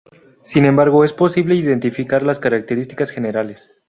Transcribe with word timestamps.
Sin 0.41 0.65
embargo, 0.65 1.03
es 1.03 1.13
posible 1.13 1.53
identificar 1.53 2.23
las 2.23 2.39
características 2.39 3.11
generales. 3.11 3.71